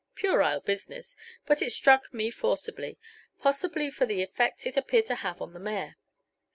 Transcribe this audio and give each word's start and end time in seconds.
Puerile 0.15 0.61
business, 0.61 1.15
but 1.45 1.61
it 1.61 1.71
struck 1.71 2.11
me 2.11 2.31
forcibly, 2.31 2.97
possibly 3.37 3.91
from 3.91 4.07
the 4.07 4.23
effect 4.23 4.65
it 4.65 4.75
appeared 4.75 5.05
to 5.05 5.13
have 5.13 5.35
upon 5.35 5.53
the 5.53 5.59
mayor. 5.59 5.95